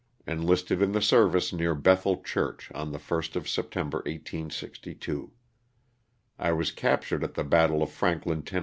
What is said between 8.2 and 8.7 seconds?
Tenn.